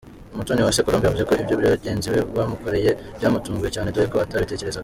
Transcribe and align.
Umutoniwase 0.33 0.83
Colombe 0.85 1.05
yavuze 1.07 1.25
ko 1.29 1.33
ibyo 1.41 1.55
bagenzi 1.73 2.07
be 2.13 2.19
bamukoreye 2.35 2.91
byamutunguye 3.17 3.69
cyane 3.75 3.89
dore 3.93 4.07
ko 4.11 4.17
atabitekerezaga. 4.19 4.79